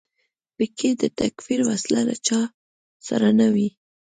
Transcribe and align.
په 0.55 0.65
کې 0.77 0.89
د 1.01 1.03
تکفیر 1.19 1.59
وسله 1.69 2.01
له 2.09 2.15
چا 2.27 2.41
سره 3.07 3.27
نه 3.39 3.47
وي. 3.53 3.69